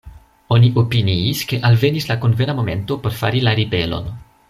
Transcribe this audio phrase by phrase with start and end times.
[0.55, 4.15] Oni opiniis, ke alvenis la konvena momento por fari la ribelon.